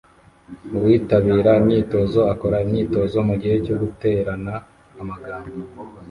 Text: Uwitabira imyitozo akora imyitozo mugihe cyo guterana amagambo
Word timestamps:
Uwitabira 0.77 1.51
imyitozo 1.61 2.19
akora 2.33 2.57
imyitozo 2.65 3.17
mugihe 3.27 3.55
cyo 3.65 3.75
guterana 3.81 4.53
amagambo 5.01 5.55